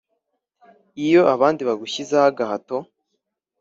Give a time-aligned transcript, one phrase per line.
[1.05, 2.77] Iyo abandi bagushyizeho agahato